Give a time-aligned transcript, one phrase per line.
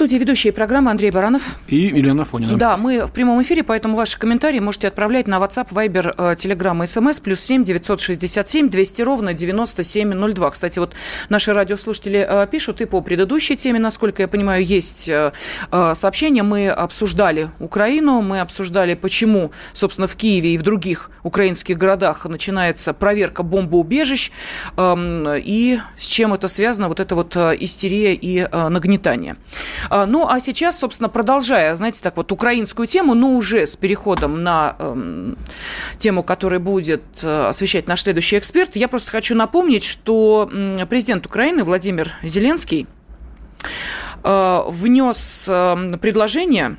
[0.00, 1.58] студии ведущие программы Андрей Баранов.
[1.68, 2.56] И Елена Фонина.
[2.56, 6.86] Да, мы в прямом эфире, поэтому ваши комментарии можете отправлять на WhatsApp, Viber, Telegram и
[6.86, 10.50] SMS, плюс 7 967 200 ровно 9702.
[10.52, 10.94] Кстати, вот
[11.28, 15.32] наши радиослушатели э, пишут и по предыдущей теме, насколько я понимаю, есть э,
[15.70, 16.44] э, сообщения.
[16.44, 22.94] Мы обсуждали Украину, мы обсуждали, почему, собственно, в Киеве и в других украинских городах начинается
[22.94, 24.32] проверка бомбоубежищ,
[24.78, 29.36] эм, и с чем это связано, вот это вот истерия и нагнетание.
[29.90, 34.42] А, ну, а сейчас, собственно, продолжая, знаете, так вот, украинскую тему, но уже с переходом
[34.42, 35.34] на э,
[35.98, 40.48] тему, которая будет освещать наш следующий эксперт, я просто хочу напомнить, что
[40.88, 42.86] президент Украины Владимир Зеленский
[44.22, 46.76] э, внес э, предложение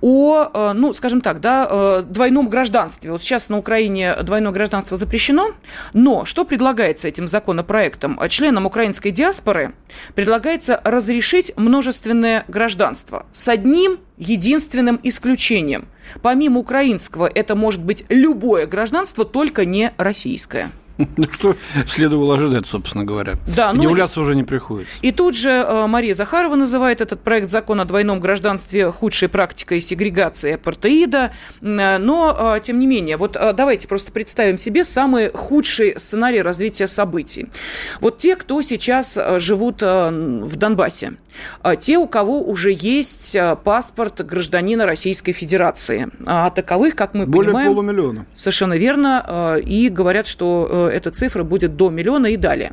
[0.00, 3.10] о, э, ну, скажем так, да, э, двойном гражданстве.
[3.10, 5.52] Вот сейчас на Украине двойное гражданство запрещено,
[5.92, 8.20] но что предлагается этим законопроектом?
[8.28, 9.74] Членам украинской диаспоры
[10.14, 15.88] предлагается разрешить множественное гражданство с одним единственным исключением.
[16.22, 20.68] Помимо украинского, это может быть любое гражданство, только не российское.
[21.16, 21.56] Ну, что
[21.86, 23.34] следовало ожидать, собственно говоря.
[23.46, 24.92] Да, ну, Удивляться уже не приходится.
[25.02, 29.80] И тут же э, Мария Захарова называет этот проект закона о двойном гражданстве худшей практикой
[29.80, 31.32] сегрегации апартеида.
[31.60, 36.86] Э, но, э, тем не менее, вот давайте просто представим себе самый худший сценарий развития
[36.86, 37.48] событий.
[38.00, 41.14] Вот те, кто сейчас живут в Донбассе,
[41.80, 46.08] те, у кого уже есть паспорт гражданина Российской Федерации.
[46.26, 47.74] А таковых, как мы Более понимаем...
[47.74, 48.26] Более полумиллиона.
[48.34, 49.58] Совершенно верно.
[49.64, 52.72] И говорят, что эта цифра будет до миллиона и далее.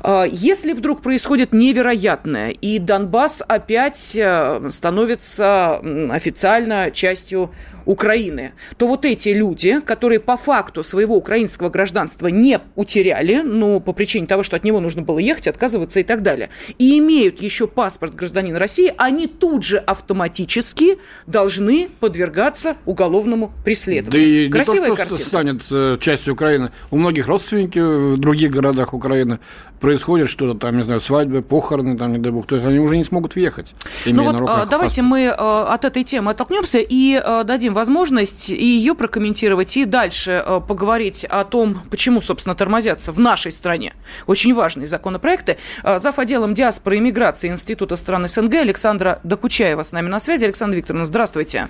[0.00, 5.80] А, если вдруг происходит невероятное, и Донбасс опять э, становится
[6.10, 7.50] официально частью
[7.88, 13.94] Украины, то вот эти люди, которые по факту своего украинского гражданства не утеряли, ну, по
[13.94, 17.66] причине того, что от него нужно было ехать, отказываться и так далее, и имеют еще
[17.66, 24.10] паспорт гражданина России, они тут же автоматически должны подвергаться уголовному преследованию.
[24.10, 25.28] Да и Красивая не то, что картина.
[25.28, 26.70] станет э, частью Украины.
[26.90, 29.38] У многих родственники в других городах Украины
[29.80, 32.96] происходит что-то там, не знаю, свадьбы, похороны, там, не дай бог, то есть они уже
[32.96, 33.74] не смогут въехать.
[34.06, 35.08] Ну вот а, давайте паспорт.
[35.08, 40.44] мы а, от этой темы оттолкнемся и а, дадим возможность и ее прокомментировать, и дальше
[40.68, 43.94] поговорить о том, почему, собственно, тормозятся в нашей стране
[44.26, 45.56] очень важные законопроекты.
[45.82, 46.18] Зав.
[46.18, 50.44] отделом диаспоры и миграции Института стран СНГ Александра Докучаева с нами на связи.
[50.44, 51.68] Александра Викторовна, здравствуйте.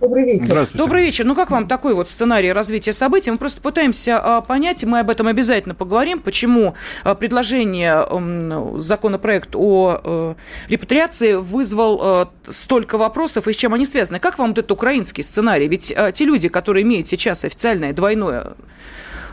[0.00, 0.44] Добрый вечер.
[0.44, 0.78] Здравствуйте.
[0.78, 1.24] Добрый вечер.
[1.24, 3.32] Ну, как вам такой вот сценарий развития событий?
[3.32, 8.76] Мы просто пытаемся а, понять, и мы об этом обязательно поговорим, почему а, предложение, а,
[8.78, 10.36] законопроект о а,
[10.68, 14.20] репатриации вызвал а, столько вопросов, и с чем они связаны.
[14.20, 15.66] Как вам вот этот украинский сценарий?
[15.66, 18.52] Ведь те люди, которые имеют сейчас официальное двойное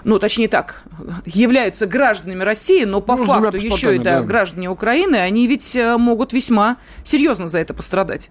[0.03, 0.83] ну, точнее так,
[1.25, 6.31] являются гражданами России, но по ну, факту еще и да, граждане Украины, они ведь могут
[6.31, 8.29] весьма серьезно за это пострадать.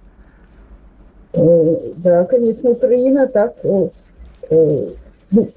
[1.34, 3.88] Э, да, конечно, Украина так, э,
[4.50, 4.88] э,
[5.32, 5.48] ну,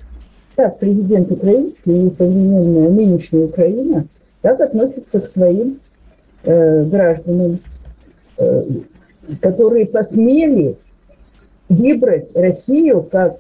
[0.56, 4.06] так президент украинский и современная нынешняя Украина
[4.42, 5.80] так относится к своим
[6.44, 7.60] гражданам,
[9.42, 10.78] которые посмели
[11.68, 13.38] выбрать Россию как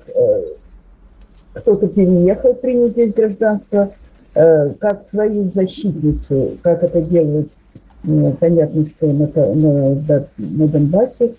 [1.53, 3.91] кто-то переехал, принял здесь гражданство,
[4.33, 7.49] как свою защитницу, как это делают,
[8.39, 11.31] понятно, что на, на, на Донбассе,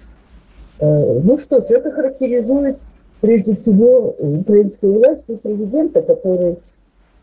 [0.80, 2.78] ну что ж, это характеризует
[3.20, 6.56] прежде всего украинскую власть и президента, который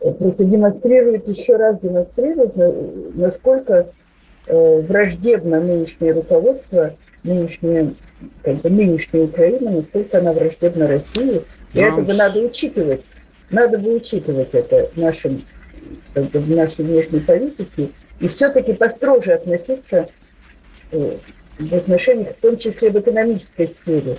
[0.00, 2.54] э, просто демонстрирует, еще раз демонстрирует,
[3.16, 3.88] насколько
[4.46, 7.92] э, враждебно нынешнее руководство, нынешняя,
[8.42, 11.42] как бы, нынешняя Украина, насколько она враждебна России.
[11.72, 13.02] И это бы надо учитывать.
[13.50, 15.42] Надо бы учитывать это в, нашем,
[16.14, 20.08] как бы, в нашей внешней политике и все-таки построже относиться
[21.58, 24.18] в отношениях, в том числе в экономической сфере.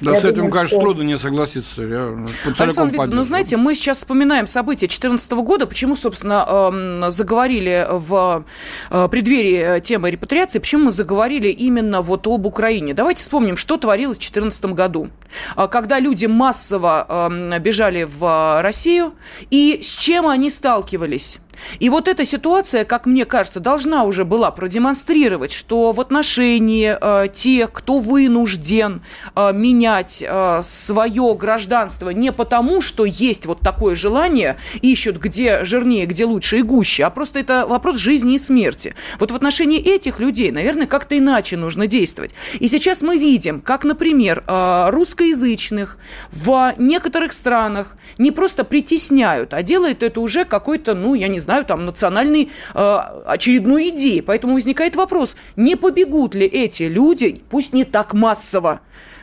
[0.00, 0.80] Да, я с этим, думаю, конечно, что...
[0.80, 1.82] трудно не согласиться.
[1.82, 2.16] Я
[2.58, 5.66] Александр Викторович, ну, знаете, мы сейчас вспоминаем события 2014 года.
[5.66, 8.44] Почему, собственно, заговорили в
[8.90, 12.92] э, преддверии темы репатриации, почему мы заговорили именно вот об Украине?
[12.92, 15.08] Давайте вспомним, что творилось в 2014 году.
[15.54, 17.30] А, когда люди массово
[17.60, 19.14] бежали в Россию,
[19.50, 21.38] и с чем они сталкивались?
[21.78, 27.28] И вот эта ситуация, как мне кажется, должна уже была продемонстрировать, что в отношении э,
[27.28, 29.02] тех, кто вынужден
[29.34, 36.06] э, менять э, свое гражданство не потому, что есть вот такое желание, ищут где жирнее,
[36.06, 38.94] где лучше и гуще, а просто это вопрос жизни и смерти.
[39.18, 42.34] Вот в отношении этих людей, наверное, как-то иначе нужно действовать.
[42.60, 45.98] И сейчас мы видим, как, например, э, русскоязычных
[46.30, 51.45] в некоторых странах не просто притесняют, а делает это уже какой-то, ну, я не знаю,
[51.46, 54.20] знаю, там, национальной э, очередной идеи.
[54.20, 58.80] Поэтому возникает вопрос, не побегут ли эти люди, пусть не так массово,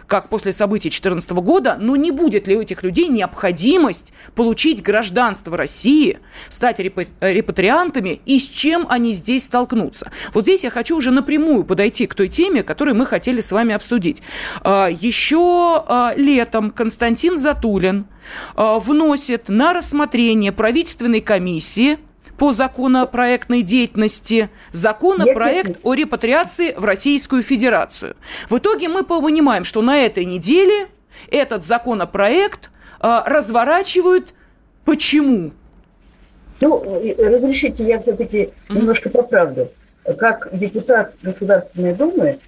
[0.07, 5.57] как после событий 2014 года, но не будет ли у этих людей необходимость получить гражданство
[5.57, 10.11] России, стать репатриантами и с чем они здесь столкнутся.
[10.33, 13.73] Вот здесь я хочу уже напрямую подойти к той теме, которую мы хотели с вами
[13.73, 14.21] обсудить.
[14.61, 18.05] А, еще а, летом Константин Затулин
[18.55, 21.97] а, вносит на рассмотрение правительственной комиссии
[22.37, 28.15] по законопроектной деятельности законопроект о репатриации в Российскую Федерацию.
[28.49, 30.87] В итоге мы понимаем, что на этой неделе
[31.31, 32.69] этот законопроект
[33.01, 34.33] э, разворачивают.
[34.85, 35.51] Почему?
[36.59, 38.75] Ну, разрешите, я все-таки mm-hmm.
[38.75, 39.69] немножко поправлю.
[40.17, 42.39] Как депутат Государственной Думы,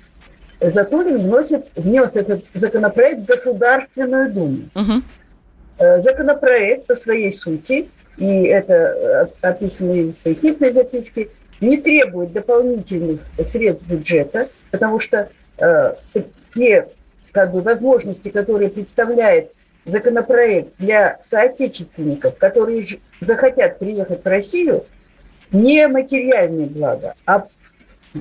[0.59, 4.57] Затулин вносит, внес этот законопроект в Государственную Думу.
[4.73, 6.01] Mm-hmm.
[6.01, 11.29] Законопроект по своей сути и это э, описано и в пояснительной записке,
[11.61, 15.93] не требует дополнительных средств бюджета, потому что э,
[16.53, 16.87] те
[17.31, 19.51] как бы, возможности, которые представляет
[19.85, 22.83] законопроект для соотечественников, которые
[23.21, 24.85] захотят приехать в Россию,
[25.51, 27.45] не материальное благо, а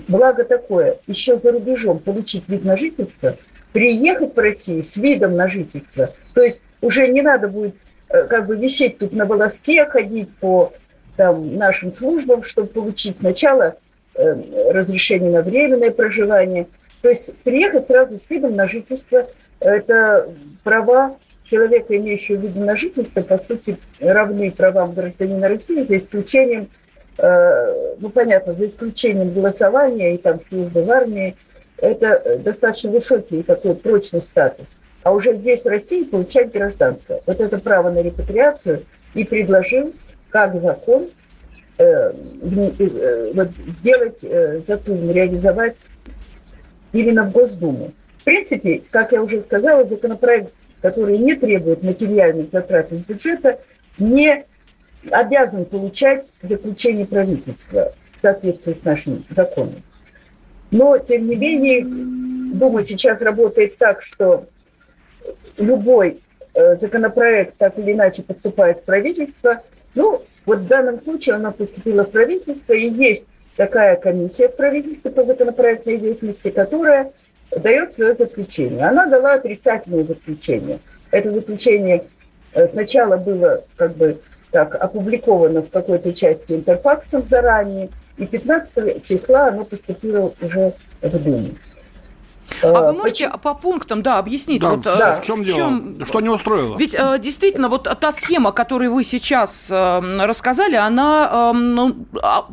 [0.09, 3.37] благо такое, еще за рубежом получить вид на жительство,
[3.73, 6.13] приехать в Россию с видом на жительство.
[6.35, 7.75] То есть уже не надо будет
[8.29, 10.73] как бы висеть тут на волоске, ходить по
[11.17, 13.77] там, нашим службам, чтобы получить сначала
[14.15, 16.67] э, разрешение на временное проживание.
[17.03, 19.27] То есть приехать сразу с видом на жительство–
[19.61, 20.29] это
[20.63, 26.69] права человека, имеющего вид на жительство, по сути, равны правам гражданина России, за исключением,
[27.19, 31.37] э, ну, понятно, за исключением голосования и там службы в армии.
[31.79, 34.67] Это достаточно высокий такой прочный статус–
[35.05, 37.21] а уже здесь, в России, получать гражданство.
[37.27, 39.93] Вот это право на репатриацию и предложил,
[40.31, 41.09] как закон,
[41.79, 43.49] э, э, вот,
[43.81, 45.77] сделать э, закон, реализовать
[46.93, 47.93] именно в Госдуму.
[48.21, 53.61] В принципе, как я уже сказала, законопроект, который не требует материальных затрат из бюджета,
[53.99, 54.43] не
[55.11, 59.83] обязан получать заключение правительства в соответствии с нашим законом.
[60.71, 61.85] Но, тем не менее,
[62.55, 64.47] Дума сейчас работает так, что
[65.57, 66.21] любой
[66.55, 69.63] э, законопроект так или иначе поступает в правительство.
[69.95, 75.11] Ну, вот в данном случае она поступила в правительство, и есть такая комиссия в правительстве
[75.11, 77.13] по законопроектной деятельности, которая
[77.51, 78.85] дает свое заключение.
[78.85, 80.79] Она дала отрицательное заключение.
[81.11, 82.05] Это заключение
[82.53, 84.19] э, сначала было как бы
[84.51, 91.51] так опубликовано в какой-то части интерфаксом заранее, и 15 числа оно поступило уже в Думу.
[92.63, 93.39] А вы можете Почему?
[93.39, 94.63] по пунктам, да, объяснить?
[94.63, 95.17] Да, вот, да.
[95.17, 95.57] Э, в чем в дело?
[95.57, 96.07] Чем...
[96.07, 96.77] Что не устроило?
[96.77, 102.47] Ведь э, действительно, вот та схема, которую вы сейчас э, рассказали, она ну, а,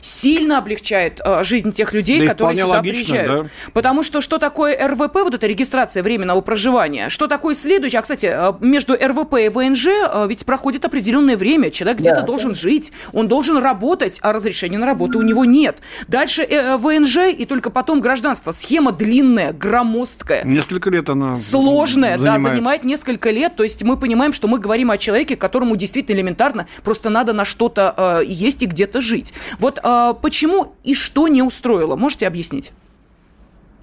[0.00, 3.42] сильно облегчает жизнь тех людей, да которые сюда логично, приезжают.
[3.44, 3.50] Да.
[3.72, 8.00] Потому что что такое РВП, вот эта регистрация временного проживания, что такое следующее?
[8.00, 8.34] А, кстати,
[8.64, 9.88] между РВП и ВНЖ
[10.26, 11.70] ведь проходит определенное время.
[11.70, 12.26] Человек да, где-то да.
[12.26, 15.78] должен жить, он должен работать, а разрешения на работу у него нет.
[16.08, 16.46] Дальше
[16.78, 18.52] ВНЖ и только потом гражданство.
[18.52, 20.44] Схема длинная длинная, громоздкая.
[20.44, 22.42] Несколько лет она Сложная, занимает.
[22.42, 23.56] да, занимает несколько лет.
[23.56, 27.44] То есть мы понимаем, что мы говорим о человеке, которому действительно элементарно просто надо на
[27.44, 29.32] что-то э, есть и где-то жить.
[29.58, 31.96] Вот э, почему и что не устроило?
[31.96, 32.72] Можете объяснить?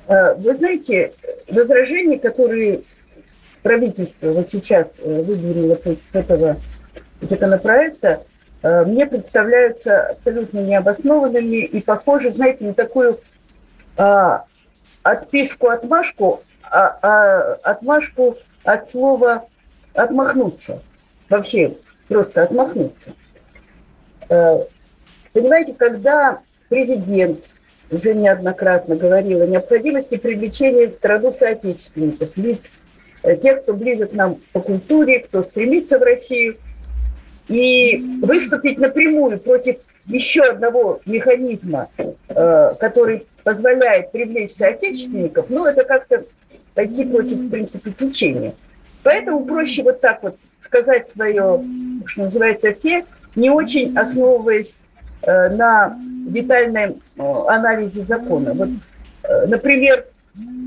[0.08, 1.14] Э, вы знаете,
[1.48, 2.82] возражения, которые
[3.62, 6.58] правительство вот сейчас э, выдвинуло против этого
[7.22, 8.24] законопроекта,
[8.64, 13.20] э, мне представляются абсолютно необоснованными и похожи, знаете, на такую
[14.00, 14.46] а,
[15.12, 19.46] отписку-отмашку, а, а отмашку от слова
[19.94, 20.82] отмахнуться.
[21.30, 21.76] Вообще
[22.08, 23.14] просто отмахнуться.
[24.30, 24.60] Э,
[25.34, 27.40] понимаете, когда президент
[27.90, 32.60] уже неоднократно говорил о необходимости привлечения в страну соотечественников, лиц,
[33.24, 36.58] э, тех, кто близок нам по культуре, кто стремится в Россию,
[37.48, 46.26] и выступить напрямую против еще одного механизма, э, который позволяет привлечь соотечественников, ну, это как-то
[46.74, 48.54] пойти против, в принципе, течения.
[49.04, 51.64] Поэтому проще вот так вот сказать свое,
[52.08, 53.06] что называется, фе,
[53.38, 54.76] не очень основываясь
[55.22, 58.52] э, на детальном э, анализе закона.
[58.54, 58.68] Вот,
[59.24, 60.04] э, например,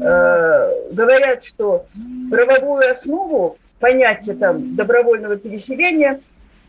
[0.00, 1.84] э, говорят, что
[2.30, 6.18] правовую основу понятия там добровольного переселения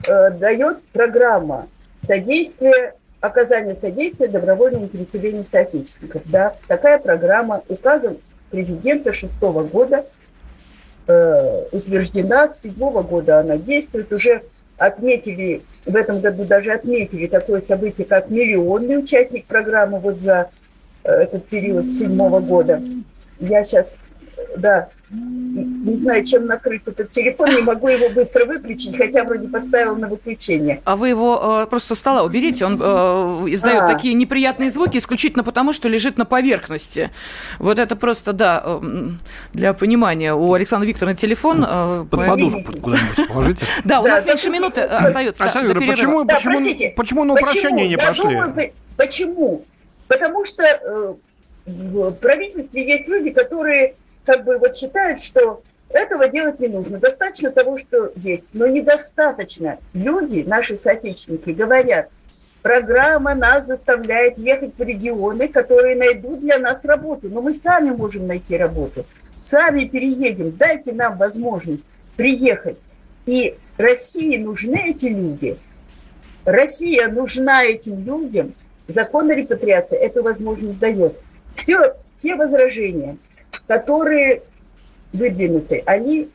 [0.09, 1.69] э, дает программа
[2.05, 6.23] содействия, оказания содействия добровольному переселению соотечественников.
[6.25, 8.17] Да, такая программа указом
[8.49, 10.05] президента шестого года
[11.07, 14.41] э, утверждена, с седьмого года она действует, уже
[14.77, 20.49] отметили, в этом году даже отметили такое событие, как миллионный участник программы вот за
[21.03, 22.81] э, этот период седьмого года.
[23.39, 23.85] Я сейчас,
[24.57, 29.95] да, не знаю, чем накрыть этот телефон, не могу его быстро выключить, хотя вроде поставила
[29.95, 30.79] на выключение.
[30.85, 32.85] А вы его э, просто со стола уберите, он э,
[33.49, 33.87] издает а.
[33.87, 37.11] такие неприятные звуки исключительно потому, что лежит на поверхности.
[37.59, 39.09] Вот это просто, да, э,
[39.53, 40.33] для понимания.
[40.33, 41.65] У Александра Викторовны телефон...
[41.67, 43.65] Э, Под подушку куда-нибудь положите.
[43.83, 45.43] Да, у нас меньше минуты остается.
[45.43, 46.25] Александр почему,
[46.95, 48.71] почему на упрощение не пошли?
[48.95, 49.65] Почему?
[50.07, 51.13] Потому что э,
[51.65, 53.95] в правительстве есть люди, которые
[54.31, 56.99] как бы вот считают, что этого делать не нужно.
[56.99, 58.45] Достаточно того, что есть.
[58.53, 59.77] Но недостаточно.
[59.93, 62.09] Люди, наши соотечественники, говорят,
[62.61, 67.27] программа нас заставляет ехать в регионы, которые найдут для нас работу.
[67.27, 69.05] Но мы сами можем найти работу.
[69.43, 70.51] Сами переедем.
[70.51, 71.83] Дайте нам возможность
[72.15, 72.77] приехать.
[73.25, 75.57] И России нужны эти люди.
[76.45, 78.53] Россия нужна этим людям.
[78.87, 81.17] Закон о репатриации эту возможность дает.
[81.55, 83.17] Все, все возражения–
[83.67, 84.41] которые
[85.13, 86.29] выдвинуты, они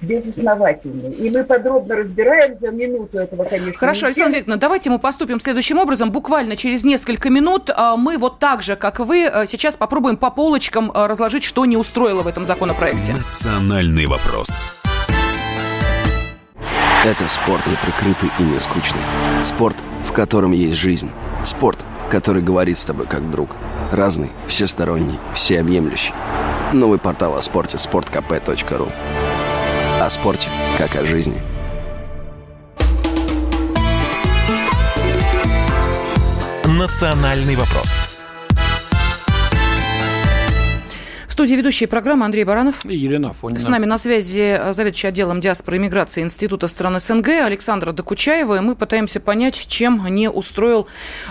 [0.00, 1.12] безосновательные.
[1.12, 3.74] И мы подробно разбираем за минуту этого, конечно.
[3.74, 6.10] Хорошо, Александра Викторовна, давайте мы поступим следующим образом.
[6.10, 10.30] Буквально через несколько минут а, мы вот так же, как вы, а, сейчас попробуем по
[10.30, 13.12] полочкам а, разложить, что не устроило в этом законопроекте.
[13.12, 14.48] Национальный вопрос.
[17.04, 19.00] Это спорт не прикрытый и не скучный.
[19.42, 21.10] Спорт, в котором есть жизнь.
[21.44, 23.56] Спорт, который говорит с тобой как друг.
[23.92, 26.14] Разный, всесторонний, всеобъемлющий.
[26.72, 28.92] Новый портал о спорте– sportkp.ru
[30.00, 31.40] О спорте, как о жизни.
[36.64, 38.17] Национальный вопрос
[41.38, 42.84] студии ведущие программы Андрей Баранов.
[42.84, 43.60] И Елена Афонина.
[43.60, 48.56] С нами на связи э, заведующий отделом диаспоры и миграции Института стран СНГ Александра Докучаева.
[48.56, 50.88] И мы пытаемся понять, чем не устроил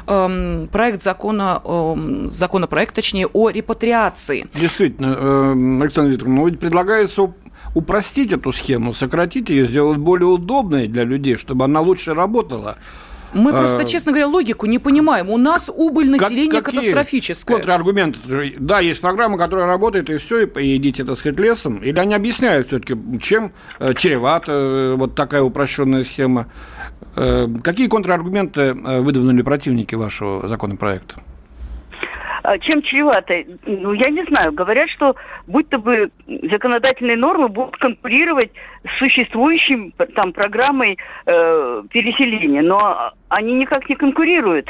[0.07, 4.47] эм, проект закона, эм, законопроект, точнее, о репатриации.
[4.53, 7.33] Действительно, э, Александр Викторович, ну ведь предлагается
[7.75, 12.77] упростить эту схему, сократить ее, сделать более удобной для людей, чтобы она лучше работала.
[13.33, 15.29] Мы просто, а, честно говоря, логику не понимаем.
[15.29, 17.57] У нас убыль населения как, катастрофическая.
[17.57, 18.19] Контраргументы.
[18.59, 21.77] Да, есть программа, которая работает, и все, и идите, так сказать, лесом.
[21.77, 26.47] Или они объясняют все-таки, чем э, чревата э, вот такая упрощенная схема.
[27.15, 31.21] Э, какие контраргументы выдвинули противники вашего законопроекта?
[32.47, 33.43] А чем чревато?
[33.65, 34.53] Ну, я не знаю.
[34.53, 36.11] Говорят, что будто бы
[36.49, 38.51] законодательные нормы будут конкурировать
[38.85, 44.69] с существующей там программой э, переселения, но они никак не конкурируют.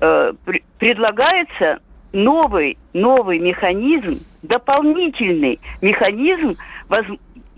[0.00, 0.34] Э,
[0.78, 1.80] предлагается
[2.12, 6.56] новый, новый механизм, дополнительный механизм
[6.88, 7.06] воз,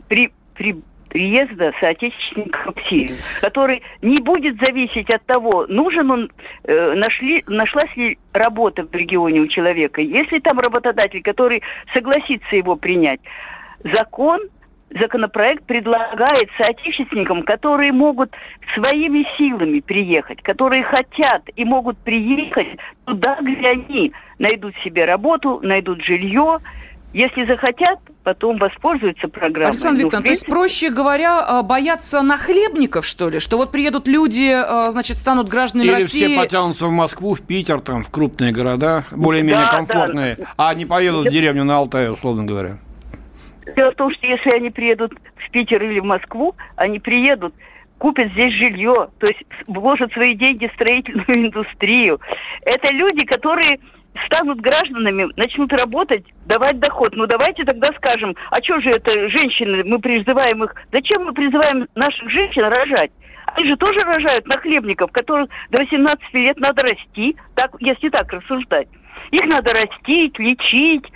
[0.08, 0.76] при, при
[1.08, 6.30] приезда соотечественников в Сирию, который не будет зависеть от того, нужен он,
[6.64, 10.00] э, нашли, нашлась ли работа в регионе у человека.
[10.00, 11.62] Если там работодатель, который
[11.92, 13.20] согласится его принять,
[13.82, 14.40] закон
[14.90, 18.34] законопроект предлагает соотечественникам, которые могут
[18.74, 22.68] своими силами приехать, которые хотят и могут приехать
[23.04, 26.60] туда, где они найдут себе работу, найдут жилье,
[27.12, 29.72] если захотят, потом воспользуются программой.
[29.72, 33.40] Александр Викторович, то есть, проще говоря, а, бояться нахлебников, что ли?
[33.40, 36.26] Что вот приедут люди, а, значит, станут гражданами Или России...
[36.26, 40.44] все потянутся в Москву, в Питер, там, в крупные города, более-менее да, комфортные, да.
[40.58, 42.78] а не поедут в деревню на Алтай, условно говоря.
[43.74, 47.54] Дело в том, что если они приедут в Питер или в Москву, они приедут
[47.98, 52.20] купят здесь жилье, то есть вложат свои деньги в строительную индустрию.
[52.62, 53.80] Это люди, которые
[54.26, 57.14] станут гражданами, начнут работать, давать доход.
[57.14, 61.86] Ну давайте тогда скажем, а что же это женщины, мы призываем их, зачем мы призываем
[61.94, 63.10] наших женщин рожать?
[63.54, 68.88] Они же тоже рожают нахлебников, которых до 18 лет надо расти, так, если так рассуждать.
[69.30, 71.06] Их надо растить, лечить,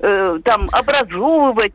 [0.00, 1.74] э, там, образовывать.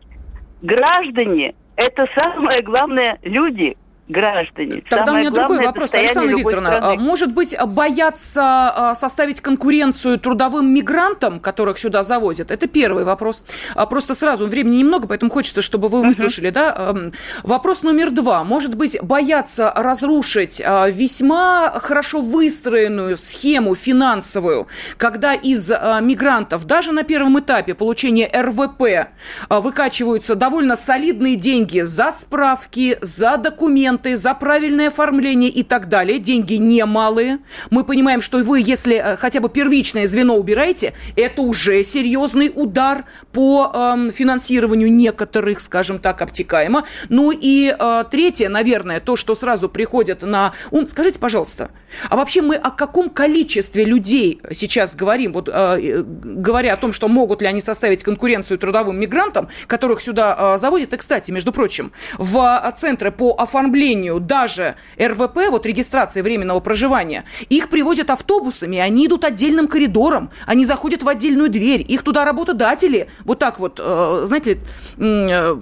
[0.62, 3.76] Граждане– это самое главное люди,
[4.10, 4.84] граждане.
[4.90, 6.78] Тогда Самое у меня другой вопрос, Александра Викторовна.
[6.78, 7.02] Страны.
[7.02, 12.52] Может быть, боятся а, составить конкуренцию трудовым мигрантам, которых сюда завозят?
[12.52, 13.46] Это первый вопрос.
[13.76, 16.50] А, просто сразу времени немного, поэтому хочется, чтобы вы выслушали.
[16.50, 16.54] Uh-huh.
[16.54, 17.12] Да?
[17.44, 18.44] Вопрос номер два.
[18.44, 25.70] Может быть, боятся разрушить а, весьма хорошо выстроенную схему финансовую, когда из
[26.02, 29.10] мигрантов даже на первом этапе получения РВП
[29.50, 36.20] выкачиваются довольно солидные деньги за справки, за документы, документы, за правильное оформление и так далее.
[36.20, 37.40] Деньги немалые.
[37.70, 43.06] Мы понимаем, что вы, если э, хотя бы первичное звено убираете, это уже серьезный удар
[43.32, 46.84] по э, финансированию некоторых, скажем так, обтекаемо.
[47.10, 50.88] Ну и э, третье, наверное, то, что сразу приходит на ум.
[50.88, 51.70] Скажите, пожалуйста,
[52.10, 57.08] а вообще мы о каком количестве людей сейчас говорим, вот э, говоря о том, что
[57.08, 60.94] могут ли они составить конкуренцию трудовым мигрантам, которых сюда э, заводят.
[60.94, 66.60] И, кстати, между прочим, в э, центры по оформлению сожалению, даже РВП, вот регистрация временного
[66.60, 72.26] проживания, их привозят автобусами, они идут отдельным коридором, они заходят в отдельную дверь, их туда
[72.26, 74.60] работодатели, вот так вот, э, знаете,
[74.98, 75.58] э,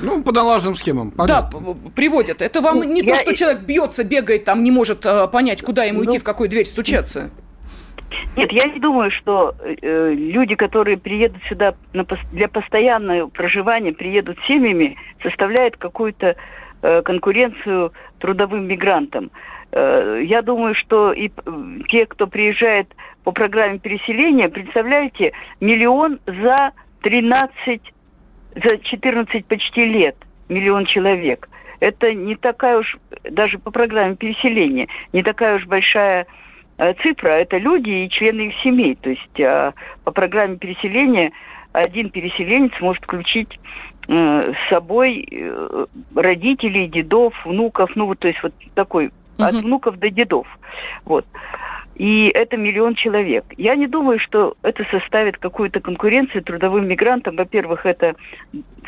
[0.00, 1.10] ну, по налаженным схемам.
[1.10, 1.60] Понятно.
[1.60, 2.40] Да, приводят.
[2.40, 3.14] Это вам ну, не я...
[3.14, 6.24] то, что человек бьется, бегает, там не может э, понять, куда ему ну, идти, в
[6.24, 7.30] какую дверь стучаться.
[8.36, 14.38] Нет, я не думаю, что э, люди, которые приедут сюда на, для постоянного проживания, приедут
[14.48, 16.36] семьями, составляют какую-то
[16.80, 19.30] конкуренцию трудовым мигрантам.
[19.72, 21.30] Э, я думаю, что и
[21.88, 22.94] те, кто приезжает
[23.24, 26.72] по программе переселения, представляете, миллион за
[27.02, 27.80] 13,
[28.56, 30.16] за 14 почти лет,
[30.48, 31.48] миллион человек.
[31.78, 36.26] Это не такая уж, даже по программе переселения, не такая уж большая
[36.78, 37.28] э, цифра.
[37.28, 38.96] Это люди и члены их семей.
[38.96, 41.32] То есть по программе переселения
[41.72, 48.42] один переселенец может включить Э, с собой э, родителей, дедов, внуков, ну вот то есть
[48.42, 49.44] вот такой угу.
[49.44, 50.46] от внуков до дедов,
[51.04, 51.26] вот.
[52.00, 53.44] И это миллион человек.
[53.58, 57.36] Я не думаю, что это составит какую-то конкуренцию трудовым мигрантам.
[57.36, 58.14] Во-первых, это,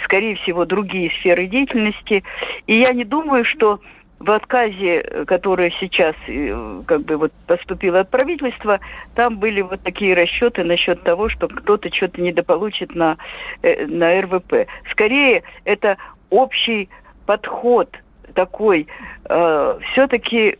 [0.02, 2.24] скорее всего, другие сферы деятельности.
[2.66, 3.80] И я не думаю, что
[4.22, 8.78] в отказе, который сейчас э, как бы вот поступило от правительства,
[9.16, 13.16] там были вот такие расчеты насчет того, что кто-то что-то недополучит на,
[13.62, 14.68] э, на РВП.
[14.90, 15.96] Скорее, это
[16.30, 16.88] общий
[17.26, 17.90] подход
[18.34, 18.86] такой,
[19.24, 20.58] э, все-таки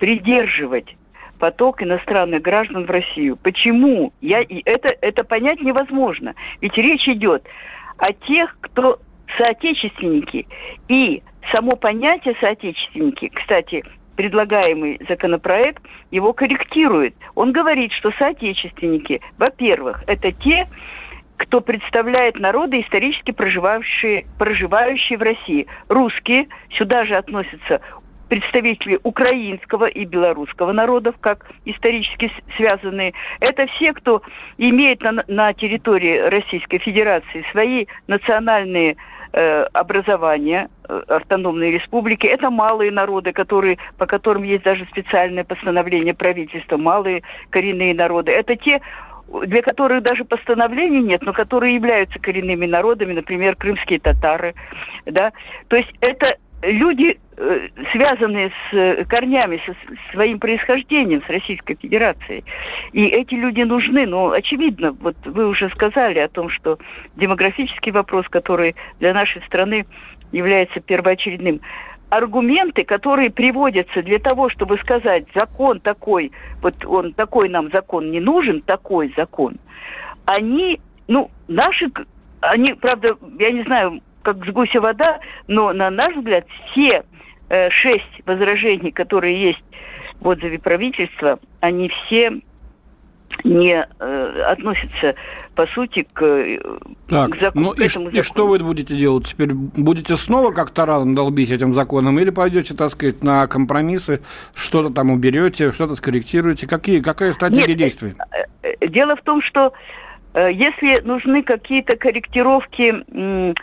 [0.00, 0.96] придерживать
[1.38, 3.36] поток иностранных граждан в Россию.
[3.36, 4.12] Почему?
[4.20, 6.34] Я, это, это понять невозможно.
[6.60, 7.44] Ведь речь идет
[7.98, 8.98] о тех, кто
[9.38, 10.48] соотечественники
[10.88, 13.84] и само понятие соотечественники, кстати,
[14.16, 17.14] предлагаемый законопроект его корректирует.
[17.34, 20.68] Он говорит, что соотечественники, во-первых, это те,
[21.38, 25.66] кто представляет народы, исторически проживающие, проживающие в России.
[25.88, 27.80] Русские, сюда же относятся
[28.28, 33.14] представители украинского и белорусского народов, как исторически связанные.
[33.40, 34.22] Это все, кто
[34.58, 38.96] имеет на, на территории Российской Федерации свои национальные Э,
[39.72, 42.26] образования э, автономной республики.
[42.26, 48.32] Это малые народы, которые, по которым есть даже специальное постановление правительства, малые коренные народы.
[48.32, 48.80] Это те,
[49.46, 54.54] для которых даже постановлений нет, но которые являются коренными народами, например, крымские татары.
[55.06, 55.32] Да?
[55.68, 59.74] То есть это люди, э, связанные с э, корнями, со
[60.12, 62.44] своим происхождением, с Российской Федерацией.
[62.92, 66.78] И эти люди нужны, но очевидно, вот вы уже сказали о том, что
[67.16, 69.86] демографический вопрос, который для нашей страны
[70.32, 71.60] является первоочередным,
[72.10, 78.20] аргументы, которые приводятся для того, чтобы сказать, закон такой, вот он такой нам закон не
[78.20, 79.56] нужен, такой закон,
[80.26, 81.90] они, ну, наши,
[82.40, 87.04] они, правда, я не знаю, как с гуся вода, но, на наш взгляд, все
[87.70, 89.64] шесть возражений, которые есть
[90.20, 92.40] в отзыве правительства, они все
[93.44, 95.14] не э, относятся,
[95.54, 96.60] по сути, к, э,
[97.08, 98.10] так, к, закону, ну, к этому и, закону.
[98.10, 99.52] И что вы будете делать теперь?
[99.54, 104.20] Будете снова как-то рано долбить этим законом или пойдете, так сказать, на компромиссы,
[104.54, 106.66] что-то там уберете, что-то скорректируете?
[106.66, 108.14] Какие, какая стратегия Нет, действий?
[108.62, 109.72] Э, дело в том, что
[110.32, 113.54] если нужны какие-то корректировки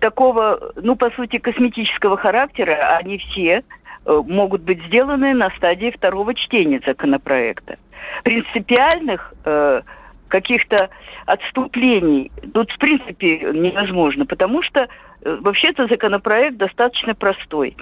[0.00, 3.62] такого, ну, по сути, косметического характера, они все
[4.04, 7.78] э, могут быть сделаны на стадии второго чтения законопроекта.
[8.24, 9.82] Принципиальных э,
[10.28, 10.90] каких-то
[11.26, 14.88] отступлений тут, в принципе, невозможно, потому что
[15.22, 17.76] э, вообще-то законопроект достаточно простой.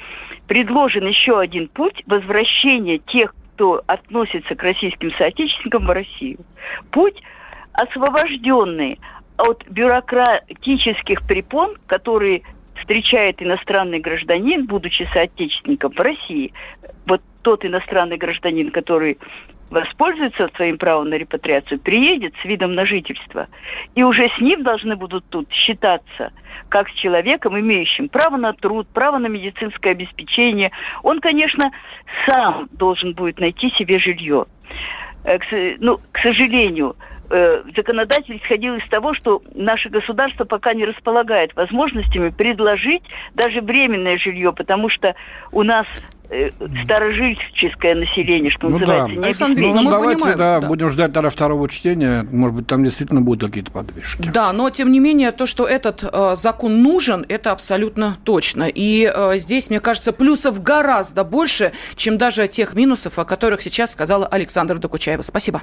[0.47, 6.39] Предложен еще один путь возвращения тех, кто относится к российским соотечественникам в Россию.
[6.91, 7.23] Путь
[7.73, 8.99] освобожденный
[9.39, 12.43] от бюрократических препон, которые
[12.77, 16.53] встречает иностранный гражданин, будучи соотечественником в России,
[17.07, 19.19] вот тот иностранный гражданин, который
[19.71, 23.49] воспользуется своим правом на репатриацию, приедет с видом на жительство,
[23.95, 26.33] и уже с ним должны будут тут считаться
[26.69, 30.71] как с человеком, имеющим право на труд, право на медицинское обеспечение.
[31.03, 31.71] Он, конечно,
[32.27, 34.47] сам должен будет найти себе жилье.
[35.25, 35.39] Э,
[35.79, 36.97] ну, к сожалению,
[37.77, 43.03] законодатель исходил из того, что наше государство пока не располагает возможностями предложить
[43.35, 45.15] даже временное жилье, потому что
[45.51, 45.87] у нас
[46.29, 46.51] э,
[46.85, 49.21] старожильческое население, что ну называется.
[49.21, 49.27] Да.
[49.27, 52.27] Александр ну, ну, давайте, понимаем, да, да, будем ждать тогда второго чтения.
[52.31, 54.31] Может быть, там действительно будут какие-то подвижки.
[54.33, 58.65] Да, но тем не менее, то, что этот э, закон нужен, это абсолютно точно.
[58.65, 63.93] И э, здесь, мне кажется, плюсов гораздо больше, чем даже тех минусов, о которых сейчас
[63.93, 65.23] сказала Александра Докучаева.
[65.23, 65.63] Спасибо.